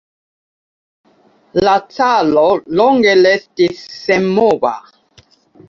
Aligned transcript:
La 1.67 1.75
caro 1.91 2.47
longe 2.81 3.15
restis 3.21 3.87
senmova. 4.01 4.77